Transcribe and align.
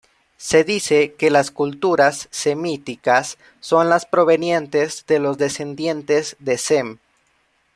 Se 0.37 0.63
dice 0.63 1.13
que 1.13 1.29
las 1.29 1.51
culturas 1.51 2.27
semíticas 2.31 3.37
son 3.59 3.87
las 3.87 4.07
provenientes 4.07 5.05
de 5.05 5.19
los 5.19 5.37
descendientes 5.37 6.35
de 6.39 6.57
Sem. 6.57 6.97